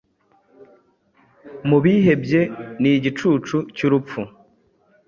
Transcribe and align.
Mubihebye 1.69 2.41
nigicucu 2.81 3.57
cyurupfu. 3.75 4.21